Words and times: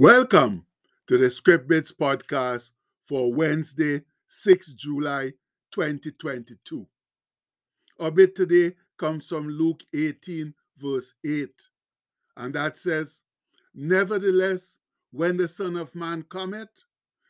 Welcome 0.00 0.64
to 1.08 1.18
the 1.18 1.28
Script 1.28 1.68
Bits 1.68 1.92
podcast 1.92 2.72
for 3.04 3.34
Wednesday, 3.34 4.00
6 4.28 4.68
July 4.72 5.34
2022. 5.72 6.86
Our 7.98 8.10
bit 8.10 8.34
today 8.34 8.76
comes 8.96 9.26
from 9.26 9.46
Luke 9.46 9.82
18, 9.92 10.54
verse 10.78 11.12
8, 11.22 11.50
and 12.34 12.54
that 12.54 12.78
says, 12.78 13.24
Nevertheless, 13.74 14.78
when 15.10 15.36
the 15.36 15.46
Son 15.46 15.76
of 15.76 15.94
Man 15.94 16.22
cometh, 16.22 16.70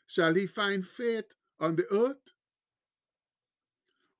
shall 0.07 0.35
he 0.35 0.47
find 0.47 0.87
faith 0.87 1.35
on 1.59 1.75
the 1.75 1.87
earth? 1.91 2.23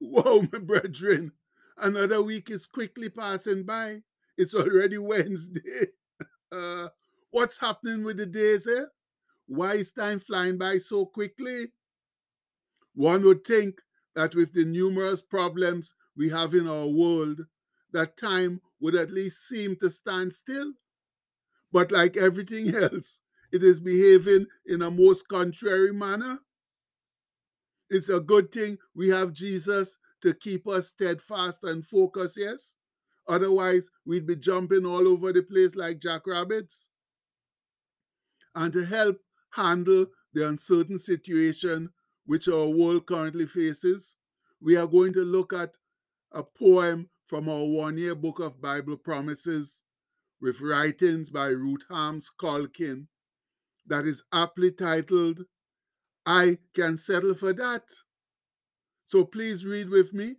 Whoa, 0.01 0.49
my 0.53 0.59
brethren, 0.61 1.31
another 1.79 2.21
week 2.21 2.51
is 2.51 2.67
quickly 2.67 3.11
passing 3.11 3.63
by. 3.63 4.03
It's 4.37 4.57
already 4.57 4.99
Wednesday. 4.99 5.93
Uh, 6.51 6.89
What's 7.31 7.59
happening 7.59 8.03
with 8.05 8.17
the 8.17 8.27
days 8.27 8.65
here? 8.65 8.91
Why 9.47 9.75
is 9.75 9.93
time 9.93 10.19
flying 10.19 10.59
by 10.59 10.79
so 10.79 11.07
quickly? 11.07 11.69
One 12.95 13.23
would 13.23 13.45
think 13.45 13.81
that 14.17 14.35
with 14.35 14.53
the 14.53 14.65
numerous 14.65 15.23
problems 15.23 15.95
we 16.17 16.31
have 16.31 16.55
in 16.55 16.67
our 16.67 16.89
world, 16.89 17.43
that 17.93 18.17
time 18.17 18.61
would 18.81 18.97
at 18.97 19.13
least 19.13 19.47
seem 19.47 19.77
to 19.77 19.91
stand 19.91 20.35
still. 20.35 20.73
But 21.73 21.93
like 21.93 22.17
everything 22.17 22.75
else, 22.75 23.21
it 23.53 23.63
is 23.63 23.79
behaving 23.81 24.47
in 24.67 24.83
a 24.83 24.91
most 24.91 25.29
contrary 25.29 25.93
manner. 25.93 26.41
It's 27.89 28.09
a 28.09 28.21
good 28.21 28.51
thing 28.51 28.79
we 28.95 29.09
have 29.11 29.33
Jesus 29.33 29.97
to 30.23 30.35
keep 30.35 30.67
us 30.67 30.89
steadfast 30.89 31.63
and 31.63 31.85
focused, 31.87 32.37
yes? 32.37 32.75
Otherwise, 33.29 33.89
we'd 34.05 34.27
be 34.27 34.37
jumping 34.37 34.85
all 34.85 35.07
over 35.07 35.33
the 35.33 35.43
place 35.43 35.77
like 35.77 36.01
jackrabbits 36.01 36.90
and 38.55 38.73
to 38.73 38.85
help 38.85 39.19
handle 39.51 40.07
the 40.33 40.47
uncertain 40.47 40.99
situation 40.99 41.91
which 42.27 42.49
our 42.49 42.69
world 42.69 43.07
currently 43.07 43.47
faces, 43.47 44.17
we 44.61 44.77
are 44.77 44.87
going 44.87 45.13
to 45.13 45.25
look 45.25 45.53
at 45.53 45.77
a 46.33 46.43
poem 46.43 47.09
from 47.27 47.49
our 47.49 47.65
one 47.65 47.97
year 47.97 48.15
book 48.15 48.39
of 48.39 48.61
Bible 48.61 48.97
promises 48.97 49.85
with 50.41 50.61
writings 50.61 51.31
by 51.31 51.47
Ruth 51.47 51.83
Harms 51.89 52.31
Calkin 52.41 53.09
that 53.87 54.05
is 54.05 54.23
aptly 54.33 54.71
titled, 54.71 55.45
I 56.25 56.59
Can 56.75 56.97
Settle 56.97 57.35
for 57.35 57.53
That. 57.53 57.85
So 59.05 59.25
please 59.25 59.65
read 59.65 59.91
with 59.91 60.13
me. 60.13 60.37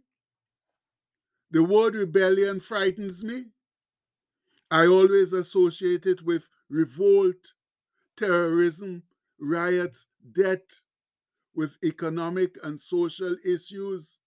The 1.52 1.64
word 1.64 1.96
rebellion 1.96 2.62
frightens 2.62 3.24
me. 3.24 3.48
I 4.70 4.88
always 4.88 5.34
associate 5.34 6.06
it 6.06 6.22
with 6.24 6.48
revolt, 6.70 7.54
terrorism, 8.22 9.04
riots, 9.40 10.06
debt, 10.34 10.70
with 11.56 11.78
economic 11.84 12.58
and 12.64 12.80
social 12.80 13.36
issues, 13.46 14.20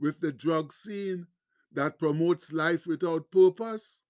with 0.00 0.20
the 0.20 0.32
drug 0.32 0.72
scene 0.72 1.26
that 1.72 1.98
promotes 1.98 2.52
life 2.52 2.86
without 2.86 3.30
purpose. 3.30 4.02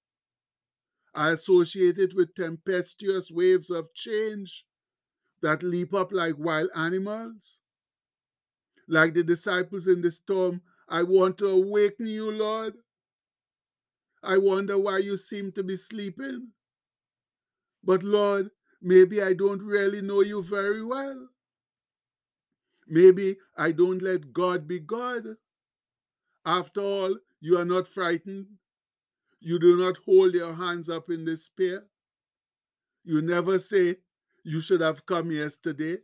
I 1.14 1.31
associate 1.31 1.97
it 1.98 2.14
with 2.14 2.34
tempestuous 2.34 3.31
waves 3.31 3.70
of 3.70 3.94
change 3.94 4.66
that 5.42 5.62
leap 5.62 5.94
up 5.94 6.12
like 6.12 6.38
wild 6.38 6.70
animals. 6.77 7.61
Like 8.88 9.12
the 9.14 9.22
disciples 9.22 9.86
in 9.86 10.00
the 10.00 10.11
storm, 10.11 10.62
I 10.88 11.03
want 11.03 11.36
to 11.38 11.49
awaken 11.49 12.06
you, 12.06 12.31
Lord. 12.32 12.75
I 14.25 14.38
wonder 14.38 14.76
why 14.76 14.99
you 14.99 15.16
seem 15.16 15.53
to 15.53 15.62
be 15.62 15.76
sleeping. 15.76 16.53
But 17.84 18.03
Lord, 18.03 18.50
Maybe 18.87 19.22
I 19.22 19.33
don't 19.33 19.62
really 19.62 20.03
know 20.03 20.21
you 20.21 20.43
very 20.43 20.84
well. 20.84 21.28
Maybe 22.87 23.39
I 23.56 23.72
don't 23.72 24.03
let 24.03 24.34
God 24.34 24.69
be 24.69 24.78
God. 24.78 25.37
After 26.45 26.83
all, 26.83 27.17
you 27.41 27.56
are 27.56 27.65
not 27.65 27.89
frightened. 27.89 28.47
You 29.41 29.59
do 29.59 29.78
not 29.78 29.97
hold 30.05 30.34
your 30.34 30.53
hands 30.53 30.91
up 30.91 31.09
in 31.09 31.25
despair. 31.25 31.84
You 33.05 33.23
never 33.23 33.59
say, 33.59 33.97
You 34.43 34.61
should 34.61 34.83
have 34.83 35.06
come 35.06 35.31
yesterday. 35.31 35.97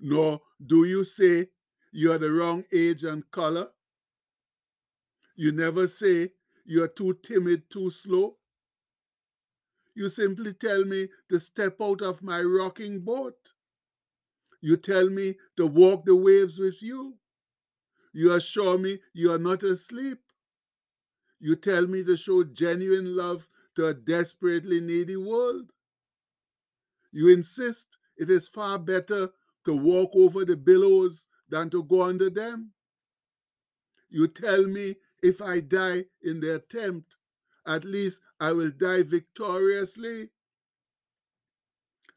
Nor 0.00 0.40
do 0.66 0.84
you 0.84 1.04
say, 1.04 1.48
You 1.92 2.12
are 2.12 2.18
the 2.18 2.30
wrong 2.30 2.64
age 2.72 3.04
and 3.04 3.30
color. 3.30 3.68
You 5.36 5.52
never 5.52 5.86
say, 5.86 6.30
You 6.64 6.84
are 6.84 6.88
too 6.88 7.18
timid, 7.22 7.68
too 7.70 7.90
slow. 7.90 8.38
You 9.94 10.08
simply 10.08 10.54
tell 10.54 10.84
me 10.84 11.08
to 11.28 11.38
step 11.38 11.80
out 11.80 12.00
of 12.00 12.22
my 12.22 12.40
rocking 12.40 13.00
boat. 13.00 13.52
You 14.60 14.76
tell 14.76 15.10
me 15.10 15.36
to 15.56 15.66
walk 15.66 16.04
the 16.06 16.16
waves 16.16 16.58
with 16.58 16.82
you. 16.82 17.18
You 18.12 18.32
assure 18.34 18.78
me 18.78 19.00
you 19.12 19.32
are 19.32 19.38
not 19.38 19.62
asleep. 19.62 20.18
You 21.40 21.56
tell 21.56 21.86
me 21.86 22.04
to 22.04 22.16
show 22.16 22.44
genuine 22.44 23.16
love 23.16 23.48
to 23.74 23.86
a 23.86 23.94
desperately 23.94 24.80
needy 24.80 25.16
world. 25.16 25.72
You 27.10 27.28
insist 27.28 27.98
it 28.16 28.30
is 28.30 28.48
far 28.48 28.78
better 28.78 29.30
to 29.64 29.76
walk 29.76 30.10
over 30.14 30.44
the 30.44 30.56
billows 30.56 31.26
than 31.48 31.70
to 31.70 31.82
go 31.82 32.02
under 32.02 32.30
them. 32.30 32.72
You 34.08 34.28
tell 34.28 34.64
me 34.66 34.96
if 35.22 35.40
I 35.40 35.60
die 35.60 36.04
in 36.22 36.40
the 36.40 36.56
attempt, 36.56 37.14
at 37.66 37.84
least 37.84 38.20
I 38.40 38.52
will 38.52 38.70
die 38.70 39.02
victoriously. 39.02 40.30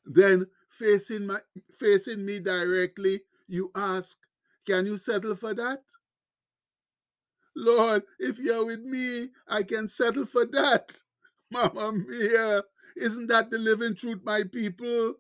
Then, 0.06 0.48
facing, 0.70 1.28
my, 1.28 1.40
facing 1.80 2.26
me 2.26 2.40
directly, 2.40 3.22
you 3.48 3.72
ask, 3.76 4.18
Can 4.66 4.86
you 4.86 4.98
settle 4.98 5.36
for 5.36 5.54
that? 5.54 5.84
Lord, 7.56 8.04
if 8.20 8.38
you're 8.38 8.66
with 8.66 8.82
me, 8.82 9.30
I 9.48 9.64
can 9.64 9.88
settle 9.88 10.26
for 10.26 10.46
that. 10.48 11.02
Mama 11.52 11.94
mia, 11.94 12.64
isn't 12.98 13.28
that 13.28 13.50
the 13.50 13.58
living 13.58 13.96
truth, 13.96 14.20
my 14.24 14.44
people? 14.44 15.16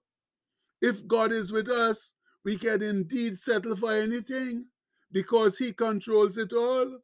If 0.82 1.08
God 1.08 1.32
is 1.32 1.52
with 1.52 1.70
us, 1.70 2.14
we 2.44 2.58
can 2.58 2.82
indeed 2.82 3.38
settle 3.38 3.76
for 3.76 3.94
anything 3.94 4.66
because 5.12 5.58
He 5.58 5.74
controls 5.74 6.38
it 6.38 6.52
all. 6.54 7.00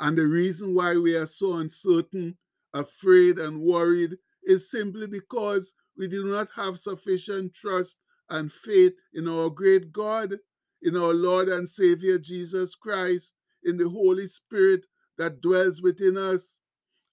And 0.00 0.16
the 0.16 0.26
reason 0.26 0.74
why 0.74 0.96
we 0.96 1.14
are 1.14 1.26
so 1.26 1.56
uncertain, 1.56 2.38
afraid, 2.72 3.38
and 3.38 3.60
worried 3.60 4.16
is 4.42 4.70
simply 4.70 5.06
because 5.06 5.74
we 5.96 6.08
do 6.08 6.24
not 6.24 6.48
have 6.56 6.78
sufficient 6.78 7.52
trust 7.54 7.98
and 8.30 8.50
faith 8.50 8.94
in 9.12 9.28
our 9.28 9.50
great 9.50 9.92
God, 9.92 10.36
in 10.82 10.96
our 10.96 11.12
Lord 11.12 11.48
and 11.48 11.68
Savior 11.68 12.18
Jesus 12.18 12.74
Christ, 12.74 13.34
in 13.62 13.76
the 13.76 13.90
Holy 13.90 14.26
Spirit 14.26 14.86
that 15.18 15.42
dwells 15.42 15.82
within 15.82 16.16
us 16.16 16.60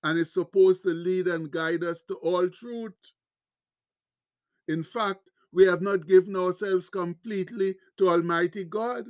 and 0.03 0.17
is 0.17 0.33
supposed 0.33 0.83
to 0.83 0.89
lead 0.91 1.27
and 1.27 1.51
guide 1.51 1.83
us 1.83 2.01
to 2.03 2.15
all 2.15 2.47
truth. 2.47 2.93
In 4.69 4.81
fact, 4.83 5.29
we 5.51 5.65
have 5.65 5.81
not 5.81 6.07
given 6.07 6.37
ourselves 6.37 6.87
completely 6.87 7.75
to 7.97 8.09
Almighty 8.09 8.63
God. 8.63 9.07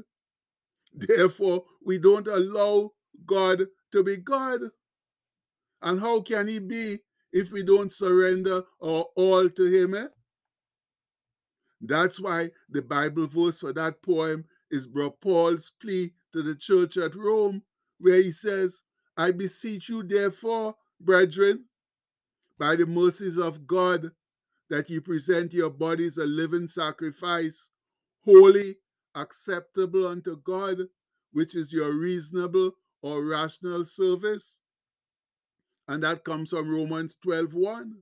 Therefore, 0.93 1.65
we 1.85 1.99
don't 1.99 2.27
allow 2.27 2.93
God 3.25 3.67
to 3.91 4.03
be 4.03 4.17
God. 4.17 4.61
And 5.81 5.99
how 5.99 6.21
can 6.21 6.47
He 6.47 6.59
be 6.59 6.99
if 7.31 7.51
we 7.51 7.63
don't 7.63 7.93
surrender 7.93 8.63
our 8.81 9.05
all 9.15 9.49
to 9.49 9.65
Him? 9.65 9.93
Eh? 9.93 10.07
That's 11.81 12.19
why 12.19 12.51
the 12.69 12.81
Bible 12.81 13.27
verse 13.27 13.59
for 13.59 13.73
that 13.73 14.01
poem 14.01 14.45
is 14.71 14.87
Paul's 15.21 15.71
plea 15.79 16.13
to 16.33 16.41
the 16.41 16.55
church 16.55 16.97
at 16.97 17.15
Rome, 17.15 17.63
where 17.99 18.21
he 18.21 18.31
says, 18.31 18.81
I 19.15 19.31
beseech 19.31 19.89
you, 19.89 20.03
therefore, 20.03 20.75
brethren, 20.99 21.65
by 22.59 22.75
the 22.75 22.85
mercies 22.85 23.37
of 23.37 23.67
God, 23.67 24.11
that 24.69 24.89
you 24.89 25.01
present 25.01 25.53
your 25.53 25.69
bodies 25.69 26.17
a 26.17 26.25
living 26.25 26.67
sacrifice, 26.67 27.71
holy, 28.25 28.75
acceptable 29.15 30.07
unto 30.07 30.35
God, 30.35 30.87
which 31.31 31.55
is 31.55 31.71
your 31.71 31.93
reasonable 31.93 32.71
or 33.07 33.23
rational 33.23 33.85
service. 33.85 34.59
And 35.87 36.03
that 36.03 36.23
comes 36.23 36.49
from 36.49 36.69
Romans 36.69 37.17
12 37.23 37.53
1. 37.53 37.95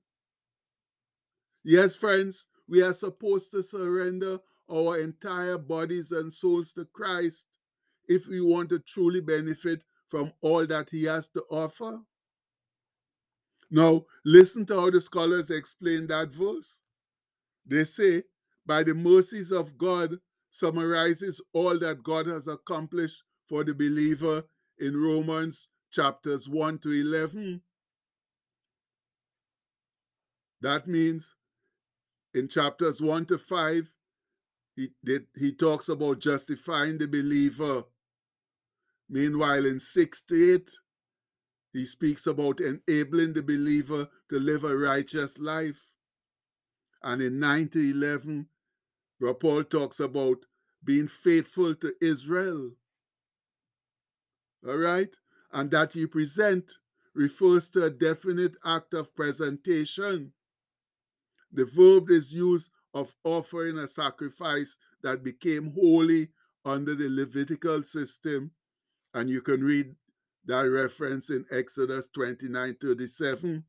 Yes, 1.63 1.95
friends, 1.95 2.47
we 2.67 2.81
are 2.81 2.93
supposed 2.93 3.51
to 3.51 3.61
surrender 3.61 4.39
our 4.71 4.99
entire 4.99 5.57
bodies 5.57 6.11
and 6.11 6.33
souls 6.33 6.73
to 6.73 6.85
Christ 6.85 7.45
if 8.07 8.27
we 8.27 8.41
want 8.41 8.69
to 8.69 8.79
truly 8.79 9.21
benefit 9.21 9.81
from 10.09 10.31
all 10.41 10.65
that 10.65 10.89
He 10.89 11.03
has 11.03 11.27
to 11.29 11.43
offer. 11.51 11.99
Now, 13.69 14.05
listen 14.23 14.65
to 14.67 14.79
how 14.79 14.89
the 14.89 15.01
scholars 15.01 15.51
explain 15.51 16.07
that 16.07 16.29
verse. 16.29 16.81
They 17.65 17.83
say, 17.83 18.23
by 18.65 18.83
the 18.83 18.93
mercies 18.93 19.51
of 19.51 19.77
God, 19.77 20.17
summarizes 20.49 21.41
all 21.53 21.77
that 21.79 22.03
God 22.03 22.27
has 22.27 22.47
accomplished 22.47 23.23
for 23.47 23.63
the 23.63 23.73
believer 23.73 24.43
in 24.79 24.97
Romans 24.97 25.69
chapters 25.91 26.47
1 26.47 26.79
to 26.79 26.91
11. 26.91 27.41
Hmm. 27.41 27.55
That 30.61 30.87
means 30.87 31.35
in 32.33 32.47
chapters 32.47 33.01
1 33.01 33.25
to 33.27 33.37
5, 33.37 33.87
he, 34.75 34.89
did, 35.03 35.27
he 35.37 35.53
talks 35.53 35.87
about 35.87 36.19
justifying 36.19 36.97
the 36.97 37.07
believer. 37.07 37.83
Meanwhile, 39.09 39.65
in 39.65 39.79
6 39.79 40.21
to 40.23 40.53
8, 40.55 40.69
he 41.71 41.85
speaks 41.85 42.27
about 42.27 42.59
enabling 42.59 43.33
the 43.33 43.43
believer 43.43 44.09
to 44.29 44.39
live 44.39 44.63
a 44.63 44.75
righteous 44.75 45.37
life. 45.37 45.91
And 47.03 47.21
in 47.21 47.39
9 47.39 47.69
to 47.69 47.91
11, 47.91 48.47
Paul 49.39 49.63
talks 49.63 49.99
about 49.99 50.37
being 50.83 51.07
faithful 51.07 51.75
to 51.75 51.93
Israel. 52.01 52.71
All 54.67 54.77
right? 54.77 55.15
And 55.51 55.71
that 55.71 55.95
you 55.95 56.07
present 56.07 56.71
refers 57.13 57.69
to 57.69 57.85
a 57.85 57.89
definite 57.89 58.55
act 58.65 58.93
of 58.93 59.15
presentation. 59.15 60.33
The 61.51 61.65
verb 61.65 62.09
is 62.09 62.33
used 62.33 62.71
of 62.93 63.13
offering 63.23 63.77
a 63.77 63.87
sacrifice 63.87 64.77
that 65.03 65.23
became 65.23 65.73
holy 65.73 66.29
under 66.65 66.95
the 66.95 67.09
Levitical 67.09 67.83
system. 67.83 68.51
And 69.13 69.29
you 69.29 69.41
can 69.41 69.63
read 69.63 69.95
that 70.45 70.61
reference 70.61 71.29
in 71.29 71.45
Exodus 71.51 72.09
29 72.13 72.75
37. 72.81 73.63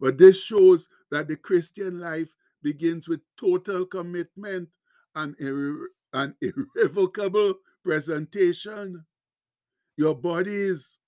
But 0.00 0.18
this 0.18 0.42
shows 0.42 0.88
that 1.10 1.28
the 1.28 1.36
Christian 1.36 2.00
life 2.00 2.34
begins 2.62 3.08
with 3.08 3.20
total 3.38 3.86
commitment 3.86 4.68
and 5.14 5.34
an 6.12 6.34
irrevocable 6.40 7.54
presentation. 7.82 9.04
Your 9.96 10.14
bodies, 10.14 10.98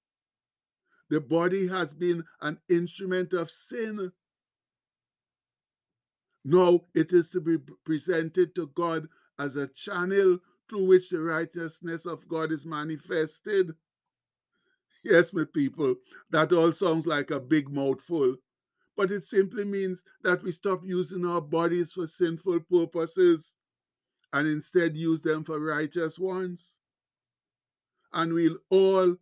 the 1.10 1.20
body 1.20 1.68
has 1.68 1.92
been 1.92 2.24
an 2.40 2.58
instrument 2.68 3.32
of 3.32 3.50
sin. 3.50 4.12
Now 6.44 6.80
it 6.94 7.12
is 7.12 7.30
to 7.30 7.40
be 7.40 7.58
presented 7.84 8.54
to 8.54 8.68
God 8.68 9.08
as 9.38 9.56
a 9.56 9.68
channel 9.68 10.38
through 10.68 10.86
which 10.86 11.10
the 11.10 11.20
righteousness 11.20 12.06
of 12.06 12.28
God 12.28 12.52
is 12.52 12.64
manifested. 12.64 13.72
Yes, 15.04 15.32
my 15.32 15.44
people, 15.44 15.94
that 16.30 16.52
all 16.52 16.72
sounds 16.72 17.06
like 17.06 17.30
a 17.30 17.40
big 17.40 17.70
mouthful, 17.70 18.36
but 18.96 19.10
it 19.10 19.24
simply 19.24 19.64
means 19.64 20.02
that 20.22 20.42
we 20.42 20.52
stop 20.52 20.80
using 20.84 21.24
our 21.24 21.40
bodies 21.40 21.92
for 21.92 22.06
sinful 22.06 22.60
purposes 22.70 23.56
and 24.32 24.46
instead 24.48 24.96
use 24.96 25.22
them 25.22 25.44
for 25.44 25.60
righteous 25.60 26.18
ones. 26.18 26.78
And 28.12 28.32
we'll 28.32 28.58
all, 28.70 29.16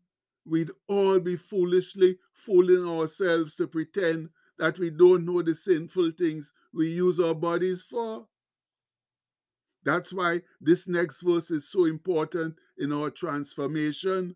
we'd 0.44 0.70
all 0.88 1.18
be 1.18 1.36
foolishly 1.36 2.18
fooling 2.32 2.88
ourselves 2.88 3.56
to 3.56 3.66
pretend 3.66 4.30
that 4.58 4.78
we 4.78 4.90
don't 4.90 5.26
know 5.26 5.42
the 5.42 5.54
sinful 5.54 6.12
things 6.12 6.52
we 6.72 6.88
use 6.90 7.20
our 7.20 7.34
bodies 7.34 7.82
for. 7.82 8.26
That's 9.84 10.12
why 10.12 10.42
this 10.60 10.88
next 10.88 11.22
verse 11.22 11.50
is 11.50 11.70
so 11.70 11.84
important 11.84 12.56
in 12.78 12.92
our 12.92 13.10
transformation. 13.10 14.34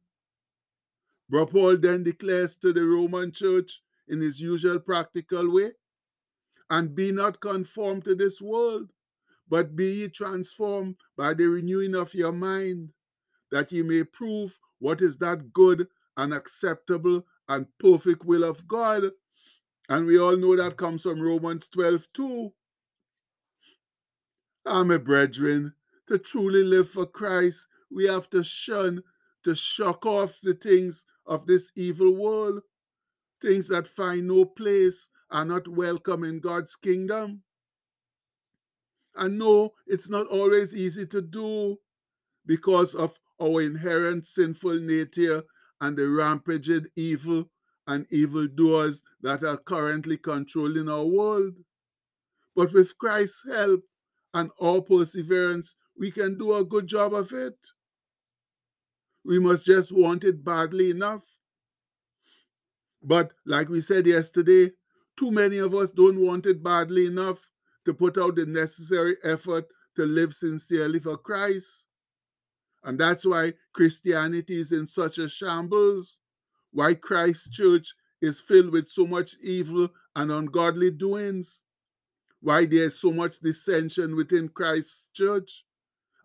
Bro 1.28 1.46
Paul 1.46 1.76
then 1.76 2.02
declares 2.02 2.56
to 2.56 2.72
the 2.72 2.84
Roman 2.84 3.32
church 3.32 3.82
in 4.08 4.20
his 4.20 4.40
usual 4.40 4.80
practical 4.80 5.52
way, 5.52 5.72
and 6.68 6.94
be 6.94 7.12
not 7.12 7.40
conformed 7.40 8.04
to 8.04 8.14
this 8.14 8.40
world, 8.40 8.90
but 9.48 9.74
be 9.74 9.92
ye 9.92 10.08
transformed 10.08 10.96
by 11.16 11.34
the 11.34 11.46
renewing 11.46 11.94
of 11.94 12.14
your 12.14 12.32
mind, 12.32 12.90
that 13.50 13.72
ye 13.72 13.82
may 13.82 14.04
prove 14.04 14.58
what 14.78 15.00
is 15.00 15.18
that 15.18 15.52
good 15.52 15.88
and 16.16 16.32
acceptable 16.34 17.26
and 17.48 17.66
perfect 17.78 18.24
will 18.24 18.44
of 18.44 18.66
God. 18.66 19.10
And 19.88 20.06
we 20.06 20.18
all 20.18 20.36
know 20.36 20.56
that 20.56 20.76
comes 20.76 21.02
from 21.02 21.20
Romans 21.20 21.68
12 21.68 22.06
2. 22.14 22.52
Ah, 24.66 24.84
my 24.84 24.98
brethren, 24.98 25.74
to 26.06 26.18
truly 26.18 26.62
live 26.62 26.90
for 26.90 27.06
Christ, 27.06 27.66
we 27.90 28.06
have 28.06 28.28
to 28.30 28.44
shun, 28.44 29.02
to 29.44 29.54
shock 29.54 30.04
off 30.04 30.38
the 30.42 30.54
things 30.54 31.04
of 31.26 31.46
this 31.46 31.72
evil 31.74 32.14
world, 32.14 32.60
things 33.40 33.68
that 33.68 33.88
find 33.88 34.28
no 34.28 34.44
place, 34.44 35.08
are 35.30 35.44
not 35.44 35.66
welcome 35.66 36.24
in 36.24 36.40
God's 36.40 36.76
kingdom. 36.76 37.42
And 39.16 39.38
no, 39.38 39.72
it's 39.86 40.10
not 40.10 40.26
always 40.26 40.74
easy 40.74 41.06
to 41.06 41.22
do 41.22 41.78
because 42.46 42.94
of 42.94 43.18
our 43.40 43.62
inherent 43.62 44.26
sinful 44.26 44.80
nature 44.80 45.42
and 45.80 45.96
the 45.96 46.08
rampaging 46.08 46.86
evil 46.96 47.50
and 47.86 48.06
evildoers 48.10 49.02
that 49.22 49.42
are 49.42 49.56
currently 49.56 50.16
controlling 50.16 50.88
our 50.88 51.04
world. 51.04 51.54
But 52.54 52.72
with 52.72 52.96
Christ's 52.98 53.42
help 53.50 53.82
and 54.34 54.50
our 54.62 54.80
perseverance, 54.80 55.74
we 55.98 56.10
can 56.10 56.38
do 56.38 56.54
a 56.54 56.64
good 56.64 56.86
job 56.86 57.14
of 57.14 57.32
it. 57.32 57.56
We 59.24 59.38
must 59.38 59.66
just 59.66 59.92
want 59.92 60.24
it 60.24 60.44
badly 60.44 60.90
enough. 60.90 61.22
But 63.02 63.32
like 63.46 63.68
we 63.68 63.80
said 63.80 64.06
yesterday, 64.06 64.72
too 65.16 65.30
many 65.30 65.58
of 65.58 65.74
us 65.74 65.90
don't 65.90 66.20
want 66.20 66.46
it 66.46 66.62
badly 66.62 67.06
enough 67.06 67.50
to 67.84 67.94
put 67.94 68.18
out 68.18 68.36
the 68.36 68.46
necessary 68.46 69.16
effort 69.24 69.66
to 69.96 70.04
live 70.04 70.34
sincerely 70.34 70.98
for 70.98 71.16
Christ. 71.16 71.86
And 72.82 72.98
that's 72.98 73.26
why 73.26 73.54
Christianity 73.72 74.60
is 74.60 74.72
in 74.72 74.86
such 74.86 75.18
a 75.18 75.28
shambles, 75.28 76.20
why 76.72 76.94
Christ's 76.94 77.50
church 77.50 77.94
is 78.22 78.40
filled 78.40 78.70
with 78.70 78.88
so 78.88 79.06
much 79.06 79.34
evil 79.42 79.88
and 80.16 80.30
ungodly 80.30 80.90
doings, 80.90 81.64
why 82.40 82.66
there's 82.66 82.98
so 82.98 83.12
much 83.12 83.40
dissension 83.40 84.16
within 84.16 84.48
Christ's 84.48 85.08
church. 85.14 85.64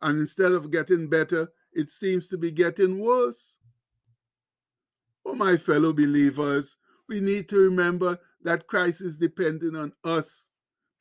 And 0.02 0.20
instead 0.20 0.52
of 0.52 0.72
getting 0.72 1.10
better, 1.10 1.52
it 1.74 1.90
seems 1.90 2.30
to 2.30 2.38
be 2.38 2.52
getting 2.52 3.00
worse. 3.00 3.58
Oh, 5.26 5.36
my 5.36 5.58
fellow 5.58 5.92
believers, 5.92 6.78
we 7.10 7.20
need 7.20 7.50
to 7.50 7.58
remember 7.58 8.20
that 8.44 8.68
Christ 8.68 9.02
is 9.02 9.18
dependent 9.18 9.76
on 9.76 9.92
us 10.04 10.50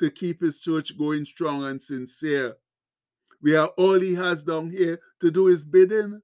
to 0.00 0.10
keep 0.10 0.40
his 0.40 0.60
church 0.60 0.96
going 0.98 1.24
strong 1.24 1.64
and 1.64 1.80
sincere. 1.80 2.56
We 3.44 3.56
are 3.56 3.68
all 3.76 4.00
he 4.00 4.14
has 4.14 4.42
down 4.42 4.70
here 4.70 4.98
to 5.20 5.30
do 5.30 5.46
his 5.46 5.66
bidding. 5.66 6.22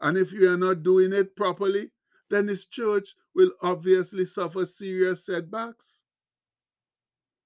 And 0.00 0.18
if 0.18 0.32
we 0.32 0.48
are 0.48 0.56
not 0.56 0.82
doing 0.82 1.12
it 1.12 1.36
properly, 1.36 1.92
then 2.30 2.48
his 2.48 2.66
church 2.66 3.14
will 3.32 3.52
obviously 3.62 4.24
suffer 4.24 4.66
serious 4.66 5.24
setbacks. 5.24 6.02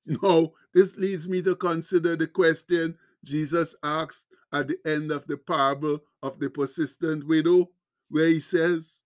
Now, 0.06 0.52
this 0.72 0.96
leads 0.96 1.28
me 1.28 1.42
to 1.42 1.54
consider 1.54 2.16
the 2.16 2.26
question 2.26 2.96
Jesus 3.22 3.74
asked 3.82 4.28
at 4.50 4.68
the 4.68 4.78
end 4.86 5.10
of 5.10 5.26
the 5.26 5.36
parable 5.36 5.98
of 6.22 6.38
the 6.38 6.48
persistent 6.48 7.26
widow, 7.26 7.68
where 8.08 8.28
he 8.28 8.40
says, 8.40 9.02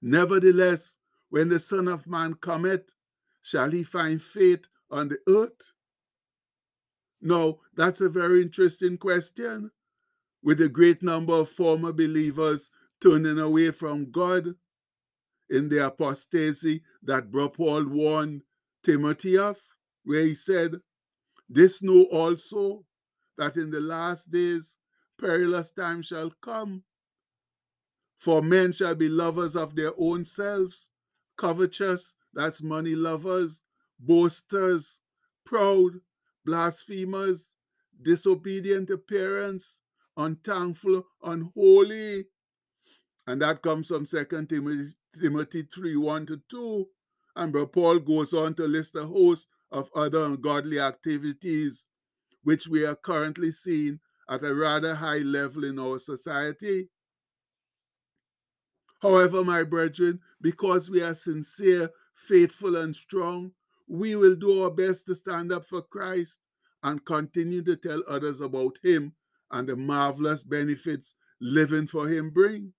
Nevertheless, 0.00 0.96
when 1.28 1.50
the 1.50 1.58
Son 1.58 1.88
of 1.88 2.06
Man 2.06 2.34
cometh, 2.34 2.94
shall 3.42 3.70
he 3.70 3.82
find 3.82 4.22
faith 4.22 4.64
on 4.90 5.08
the 5.08 5.18
earth? 5.28 5.71
No, 7.22 7.60
that's 7.76 8.00
a 8.00 8.08
very 8.08 8.42
interesting 8.42 8.98
question. 8.98 9.70
With 10.42 10.60
a 10.60 10.68
great 10.68 11.04
number 11.04 11.34
of 11.34 11.48
former 11.48 11.92
believers 11.92 12.70
turning 13.00 13.38
away 13.38 13.70
from 13.70 14.10
God 14.10 14.56
in 15.48 15.68
the 15.68 15.86
apostasy 15.86 16.82
that 17.04 17.30
Paul 17.32 17.84
warned 17.84 18.42
Timothy 18.82 19.38
of, 19.38 19.56
where 20.02 20.24
he 20.24 20.34
said, 20.34 20.80
This 21.48 21.80
know 21.80 22.02
also 22.10 22.84
that 23.38 23.54
in 23.56 23.70
the 23.70 23.80
last 23.80 24.32
days 24.32 24.78
perilous 25.20 25.70
times 25.70 26.06
shall 26.06 26.32
come. 26.42 26.82
For 28.16 28.42
men 28.42 28.72
shall 28.72 28.96
be 28.96 29.08
lovers 29.08 29.54
of 29.54 29.76
their 29.76 29.92
own 29.96 30.24
selves, 30.24 30.90
covetous, 31.36 32.14
that's 32.34 32.62
money 32.62 32.96
lovers, 32.96 33.64
boasters, 34.00 35.00
proud, 35.44 36.00
blasphemers, 36.44 37.54
disobedient 38.00 38.88
to 38.88 38.98
parents, 38.98 39.80
unthankful, 40.16 41.04
unholy. 41.22 42.26
And 43.26 43.40
that 43.42 43.62
comes 43.62 43.88
from 43.88 44.06
2 44.06 44.24
Timothy, 44.48 44.94
Timothy 45.20 45.68
3 45.72 45.96
1 45.96 46.26
to 46.26 46.42
2. 46.50 46.86
And 47.36 47.72
Paul 47.72 47.98
goes 48.00 48.34
on 48.34 48.54
to 48.54 48.64
list 48.64 48.96
a 48.96 49.06
host 49.06 49.48
of 49.70 49.88
other 49.94 50.24
ungodly 50.24 50.78
activities 50.78 51.88
which 52.42 52.66
we 52.66 52.84
are 52.84 52.96
currently 52.96 53.50
seeing 53.50 54.00
at 54.28 54.42
a 54.42 54.54
rather 54.54 54.94
high 54.96 55.18
level 55.18 55.64
in 55.64 55.78
our 55.78 55.98
society. 55.98 56.88
However, 59.00 59.44
my 59.44 59.62
brethren, 59.64 60.20
because 60.40 60.88
we 60.88 61.02
are 61.02 61.14
sincere, 61.14 61.90
faithful, 62.14 62.76
and 62.76 62.94
strong, 62.94 63.52
we 63.92 64.16
will 64.16 64.34
do 64.34 64.62
our 64.64 64.70
best 64.70 65.04
to 65.04 65.14
stand 65.14 65.52
up 65.52 65.66
for 65.66 65.82
Christ 65.82 66.40
and 66.82 67.04
continue 67.04 67.62
to 67.64 67.76
tell 67.76 68.00
others 68.08 68.40
about 68.40 68.78
Him 68.82 69.12
and 69.50 69.68
the 69.68 69.76
marvelous 69.76 70.44
benefits 70.44 71.14
living 71.42 71.86
for 71.86 72.08
Him 72.08 72.30
bring. 72.30 72.72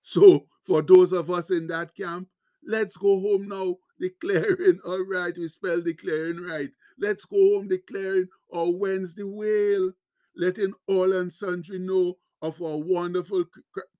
So, 0.00 0.46
for 0.66 0.80
those 0.80 1.12
of 1.12 1.30
us 1.30 1.50
in 1.50 1.66
that 1.66 1.94
camp, 1.94 2.28
let's 2.66 2.96
go 2.96 3.20
home 3.20 3.48
now 3.48 3.76
declaring, 4.00 4.80
all 4.86 5.04
right, 5.04 5.36
we 5.36 5.46
spell 5.46 5.82
declaring 5.82 6.42
right. 6.42 6.70
Let's 6.98 7.26
go 7.26 7.36
home 7.36 7.68
declaring 7.68 8.28
our 8.50 8.70
Wednesday 8.70 9.24
wail, 9.24 9.92
letting 10.34 10.72
all 10.88 11.12
and 11.12 11.30
sundry 11.30 11.78
know 11.78 12.14
of 12.40 12.62
our 12.62 12.78
wonderful 12.78 13.44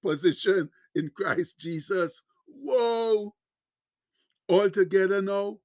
position 0.03 0.71
in 0.95 1.11
Christ 1.15 1.59
Jesus. 1.59 2.23
Whoa! 2.47 3.35
All 4.49 4.71
together 4.71 5.21
now, 5.21 5.59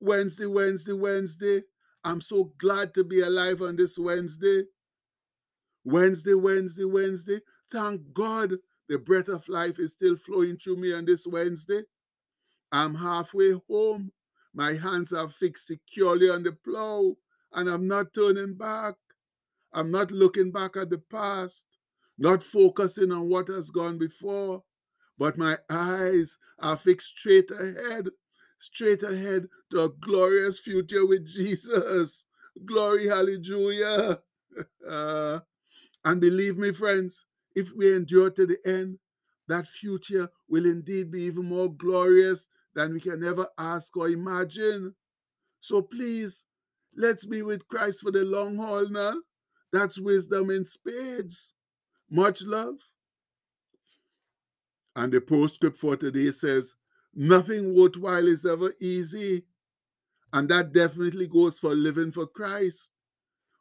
Wednesday, 0.00 0.46
Wednesday, 0.46 0.92
Wednesday. 0.92 1.62
I'm 2.04 2.20
so 2.20 2.52
glad 2.58 2.94
to 2.94 3.04
be 3.04 3.20
alive 3.20 3.60
on 3.62 3.76
this 3.76 3.98
Wednesday. 3.98 4.64
Wednesday, 5.84 6.34
Wednesday, 6.34 6.84
Wednesday. 6.84 7.40
Thank 7.70 8.12
God 8.12 8.54
the 8.88 8.98
breath 8.98 9.28
of 9.28 9.48
life 9.48 9.78
is 9.78 9.92
still 9.92 10.16
flowing 10.16 10.56
through 10.56 10.76
me 10.76 10.92
on 10.92 11.04
this 11.04 11.26
Wednesday. 11.26 11.82
I'm 12.72 12.94
halfway 12.94 13.52
home. 13.68 14.12
My 14.54 14.74
hands 14.74 15.12
are 15.12 15.28
fixed 15.28 15.66
securely 15.66 16.28
on 16.28 16.42
the 16.42 16.52
plow, 16.52 17.16
and 17.52 17.68
I'm 17.68 17.86
not 17.86 18.12
turning 18.14 18.54
back. 18.54 18.94
I'm 19.72 19.90
not 19.90 20.10
looking 20.10 20.50
back 20.50 20.76
at 20.76 20.90
the 20.90 20.98
past, 20.98 21.78
not 22.18 22.42
focusing 22.42 23.12
on 23.12 23.28
what 23.28 23.48
has 23.48 23.70
gone 23.70 23.98
before, 23.98 24.64
but 25.18 25.38
my 25.38 25.58
eyes 25.68 26.38
are 26.58 26.76
fixed 26.76 27.18
straight 27.18 27.50
ahead, 27.50 28.08
straight 28.60 29.02
ahead 29.02 29.48
to 29.70 29.84
a 29.84 29.88
glorious 29.88 30.58
future 30.58 31.04
with 31.06 31.26
Jesus. 31.26 32.24
Glory, 32.64 33.08
hallelujah. 33.08 34.20
And 36.04 36.20
believe 36.20 36.56
me, 36.56 36.72
friends, 36.72 37.26
if 37.54 37.72
we 37.76 37.94
endure 37.94 38.30
to 38.30 38.46
the 38.46 38.58
end, 38.64 38.98
that 39.48 39.66
future 39.66 40.30
will 40.48 40.64
indeed 40.64 41.10
be 41.10 41.22
even 41.22 41.46
more 41.46 41.72
glorious 41.72 42.46
than 42.74 42.94
we 42.94 43.00
can 43.00 43.22
ever 43.24 43.48
ask 43.58 43.96
or 43.96 44.08
imagine. 44.08 44.94
So 45.60 45.82
please, 45.82 46.46
let's 46.96 47.26
be 47.26 47.42
with 47.42 47.68
Christ 47.68 48.00
for 48.02 48.10
the 48.10 48.24
long 48.24 48.56
haul 48.56 48.88
now. 48.88 49.16
That's 49.72 50.00
wisdom 50.00 50.50
in 50.50 50.64
spades. 50.64 51.54
Much 52.10 52.42
love. 52.42 52.76
And 54.96 55.12
the 55.12 55.20
postscript 55.20 55.76
for 55.76 55.96
today 55.96 56.30
says, 56.30 56.74
Nothing 57.14 57.74
worthwhile 57.74 58.26
is 58.26 58.46
ever 58.46 58.72
easy. 58.80 59.44
And 60.32 60.48
that 60.48 60.72
definitely 60.72 61.26
goes 61.26 61.58
for 61.58 61.74
living 61.74 62.12
for 62.12 62.26
Christ. 62.26 62.90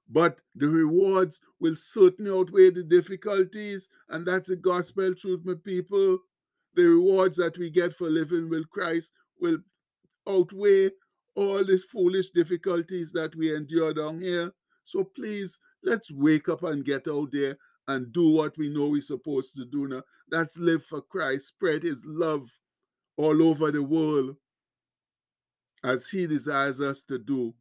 But 0.08 0.40
the 0.56 0.68
rewards 0.68 1.40
will 1.60 1.76
certainly 1.76 2.32
outweigh 2.32 2.72
the 2.72 2.84
difficulties. 2.84 3.88
And 4.10 4.26
that's 4.26 4.50
the 4.50 4.56
gospel 4.56 5.14
truth, 5.14 5.42
my 5.44 5.56
people. 5.64 6.20
The 6.76 6.84
rewards 6.84 7.38
that 7.38 7.58
we 7.58 7.70
get 7.70 7.94
for 7.94 8.10
living 8.10 8.50
with 8.50 8.70
Christ 8.70 9.12
will 9.40 9.60
outweigh 10.28 10.92
all 11.36 11.64
these 11.64 11.84
foolish 11.86 12.32
difficulties 12.32 13.12
that 13.14 13.36
we 13.36 13.56
endure 13.56 13.94
down 13.94 14.22
here. 14.22 14.52
So 14.84 15.04
please, 15.04 15.60
let's 15.84 16.12
wake 16.12 16.50
up 16.50 16.64
and 16.64 16.86
get 16.86 17.08
out 17.08 17.30
there 17.32 17.58
and 17.88 18.12
do 18.12 18.30
what 18.30 18.58
we 18.58 18.70
know 18.70 18.90
we're 18.90 19.02
supposed 19.02 19.56
to 19.56 19.66
do 19.66 19.88
now. 19.88 20.04
That's 20.30 20.60
live 20.60 20.84
for 20.86 21.02
Christ, 21.02 21.48
spread 21.48 21.84
his 21.84 22.04
love 22.06 22.50
all 23.20 23.44
over 23.44 23.70
the 23.70 23.84
world 23.84 24.38
as 25.84 26.08
he 26.08 26.26
desires 26.26 26.80
us 26.80 27.04
to 27.04 27.20
do. 27.20 27.54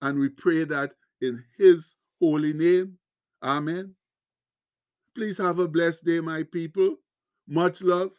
And 0.00 0.16
we 0.16 0.28
pray 0.28 0.62
that 0.62 0.92
in 1.20 1.42
his 1.58 1.96
holy 2.20 2.52
name. 2.52 2.98
Amen. 3.42 3.96
Please 5.16 5.38
have 5.38 5.58
a 5.58 5.66
blessed 5.66 6.04
day, 6.04 6.20
my 6.20 6.44
people. 6.44 6.98
Much 7.48 7.82
love. 7.82 8.12